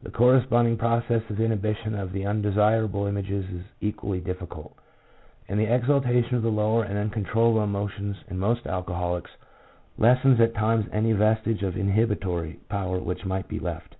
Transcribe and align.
The 0.00 0.12
corresponding 0.12 0.76
process 0.76 1.28
of 1.28 1.40
inhibition 1.40 1.96
of 1.96 2.12
the 2.12 2.24
undesirable 2.24 3.06
images 3.08 3.50
is 3.50 3.64
equally 3.80 4.20
difficult, 4.20 4.76
and 5.48 5.58
the 5.58 5.64
exaltation 5.66 6.36
of 6.36 6.44
the 6.44 6.52
lower 6.52 6.84
and 6.84 6.96
uncontrollable 6.96 7.64
emotions 7.64 8.16
in 8.28 8.38
most 8.38 8.68
alcoholics, 8.68 9.32
lessens 9.98 10.38
at 10.38 10.54
times 10.54 10.86
any 10.92 11.10
vestige 11.14 11.64
of 11.64 11.76
inhibitory 11.76 12.60
power 12.68 13.00
which 13.00 13.24
might 13.26 13.48
be 13.48 13.58
left. 13.58 13.96